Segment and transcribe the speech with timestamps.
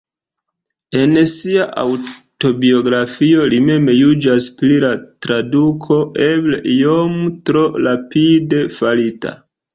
[1.01, 4.91] En sia aŭtobiografio li mem juĝas pri la
[5.27, 5.99] traduko
[6.31, 9.37] "eble iom tro rapide farita".